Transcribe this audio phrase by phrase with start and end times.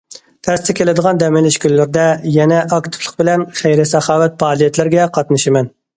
[0.45, 2.05] تەستە كېلىدىغان دەم ئىلىش كۈنلىرىدە،
[2.37, 5.71] يەنە ئاكتىپلىق بىلەن خەير- ساخاۋەت پائالىيەتلىرىگە قاتنىشىمەن.